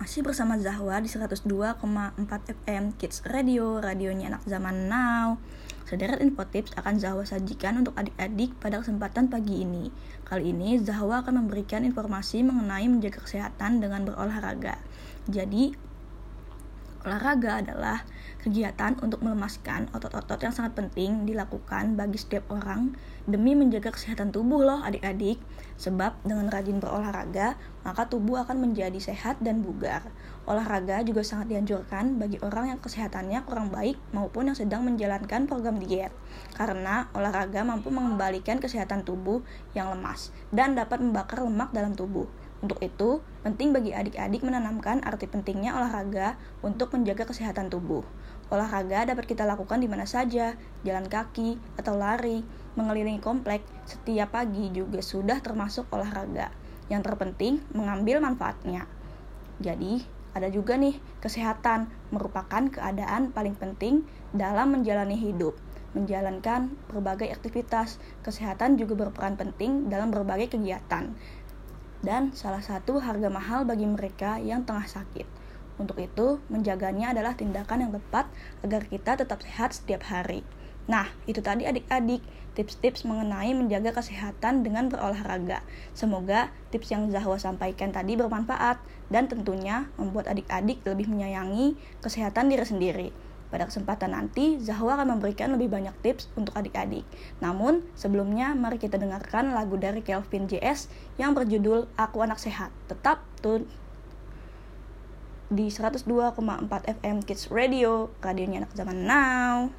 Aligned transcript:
Masih 0.00 0.24
bersama 0.24 0.56
Zahwa 0.56 0.96
di 1.04 1.12
102,4 1.12 1.44
FM 2.64 2.96
Kids 2.96 3.20
Radio, 3.28 3.84
radionya 3.84 4.32
anak 4.32 4.48
zaman 4.48 4.88
now. 4.88 5.36
Sederet 5.84 6.24
info 6.24 6.40
tips 6.48 6.72
akan 6.72 6.96
Zahwa 6.96 7.28
sajikan 7.28 7.84
untuk 7.84 7.92
adik-adik 8.00 8.56
pada 8.64 8.80
kesempatan 8.80 9.28
pagi 9.28 9.60
ini. 9.60 9.92
Kali 10.24 10.56
ini 10.56 10.80
Zahwa 10.80 11.20
akan 11.20 11.44
memberikan 11.44 11.84
informasi 11.84 12.40
mengenai 12.40 12.88
menjaga 12.88 13.20
kesehatan 13.20 13.84
dengan 13.84 14.08
berolahraga. 14.08 14.80
Jadi, 15.28 15.76
olahraga 17.04 17.64
adalah 17.64 18.04
kegiatan 18.40 18.96
untuk 19.04 19.20
melemaskan 19.20 19.92
otot-otot 19.92 20.40
yang 20.40 20.52
sangat 20.52 20.72
penting 20.76 21.28
dilakukan 21.28 21.96
bagi 21.96 22.16
setiap 22.16 22.48
orang 22.52 22.96
demi 23.28 23.52
menjaga 23.52 23.92
kesehatan 23.92 24.32
tubuh 24.32 24.64
loh 24.64 24.80
adik-adik. 24.84 25.40
Sebab 25.80 26.24
dengan 26.24 26.52
rajin 26.52 26.76
berolahraga, 26.76 27.56
maka 27.84 28.04
tubuh 28.04 28.44
akan 28.44 28.60
menjadi 28.60 29.00
sehat 29.00 29.40
dan 29.40 29.64
bugar. 29.64 30.04
Olahraga 30.44 31.00
juga 31.04 31.24
sangat 31.24 31.52
dianjurkan 31.52 32.20
bagi 32.20 32.36
orang 32.44 32.76
yang 32.76 32.80
kesehatannya 32.80 33.44
kurang 33.48 33.72
baik 33.72 33.96
maupun 34.12 34.52
yang 34.52 34.56
sedang 34.56 34.84
menjalankan 34.84 35.48
program 35.48 35.80
diet. 35.80 36.12
Karena 36.52 37.08
olahraga 37.16 37.64
mampu 37.64 37.88
mengembalikan 37.88 38.60
kesehatan 38.60 39.08
tubuh 39.08 39.40
yang 39.72 39.88
lemas 39.88 40.32
dan 40.52 40.76
dapat 40.76 41.00
membakar 41.00 41.40
lemak 41.40 41.72
dalam 41.72 41.96
tubuh. 41.96 42.28
Untuk 42.60 42.76
itu, 42.84 43.24
penting 43.40 43.72
bagi 43.72 43.96
adik-adik 43.96 44.44
menanamkan 44.44 45.00
arti 45.00 45.24
pentingnya 45.24 45.72
olahraga 45.72 46.36
untuk 46.60 46.92
menjaga 46.92 47.24
kesehatan 47.24 47.72
tubuh. 47.72 48.04
Olahraga 48.52 49.08
dapat 49.08 49.24
kita 49.24 49.48
lakukan 49.48 49.80
di 49.80 49.88
mana 49.88 50.04
saja, 50.04 50.60
jalan 50.84 51.08
kaki 51.08 51.56
atau 51.80 51.96
lari, 51.96 52.44
mengelilingi 52.76 53.24
komplek 53.24 53.64
setiap 53.88 54.36
pagi 54.36 54.68
juga 54.76 55.00
sudah 55.00 55.40
termasuk 55.40 55.88
olahraga. 55.88 56.52
Yang 56.92 57.08
terpenting, 57.08 57.64
mengambil 57.72 58.20
manfaatnya. 58.20 58.84
Jadi, 59.56 60.04
ada 60.36 60.52
juga 60.52 60.76
nih, 60.76 61.00
kesehatan 61.24 61.88
merupakan 62.12 62.68
keadaan 62.68 63.32
paling 63.32 63.56
penting 63.56 64.04
dalam 64.36 64.76
menjalani 64.76 65.16
hidup 65.16 65.56
menjalankan 65.90 66.70
berbagai 66.86 67.34
aktivitas. 67.34 67.98
Kesehatan 68.22 68.78
juga 68.78 68.94
berperan 68.94 69.34
penting 69.34 69.90
dalam 69.90 70.14
berbagai 70.14 70.54
kegiatan 70.54 71.10
dan 72.00 72.32
salah 72.32 72.64
satu 72.64 73.00
harga 73.00 73.28
mahal 73.28 73.68
bagi 73.68 73.84
mereka 73.84 74.40
yang 74.40 74.64
tengah 74.64 74.88
sakit. 74.88 75.28
Untuk 75.80 75.96
itu, 75.96 76.36
menjaganya 76.52 77.16
adalah 77.16 77.32
tindakan 77.32 77.88
yang 77.88 77.92
tepat 77.96 78.28
agar 78.60 78.84
kita 78.84 79.16
tetap 79.16 79.40
sehat 79.40 79.72
setiap 79.72 80.04
hari. 80.04 80.44
Nah, 80.84 81.08
itu 81.24 81.40
tadi 81.40 81.64
adik-adik, 81.64 82.20
tips-tips 82.52 83.08
mengenai 83.08 83.56
menjaga 83.56 83.96
kesehatan 83.96 84.60
dengan 84.60 84.92
berolahraga. 84.92 85.64
Semoga 85.96 86.52
tips 86.68 86.92
yang 86.92 87.08
Zahwa 87.08 87.40
sampaikan 87.40 87.96
tadi 87.96 88.18
bermanfaat 88.18 88.76
dan 89.08 89.30
tentunya 89.30 89.88
membuat 89.96 90.28
adik-adik 90.28 90.84
lebih 90.84 91.08
menyayangi 91.08 91.80
kesehatan 92.04 92.52
diri 92.52 92.66
sendiri. 92.66 93.08
Pada 93.50 93.66
kesempatan 93.66 94.14
nanti, 94.14 94.62
Zahwa 94.62 94.94
akan 94.94 95.18
memberikan 95.18 95.50
lebih 95.50 95.66
banyak 95.66 95.92
tips 96.06 96.30
untuk 96.38 96.54
adik-adik. 96.54 97.02
Namun, 97.42 97.82
sebelumnya 97.98 98.54
mari 98.54 98.78
kita 98.78 98.94
dengarkan 98.96 99.50
lagu 99.50 99.74
dari 99.74 100.00
Kelvin 100.06 100.46
JS 100.46 100.86
yang 101.18 101.34
berjudul 101.34 101.90
Aku 101.98 102.22
Anak 102.22 102.38
Sehat. 102.38 102.70
Tetap 102.86 103.26
tune 103.42 103.66
di 105.50 105.66
102,4 105.66 106.06
FM 107.02 107.26
Kids 107.26 107.50
Radio, 107.50 108.14
radionya 108.22 108.62
anak 108.62 108.72
zaman 108.78 109.02
now. 109.02 109.74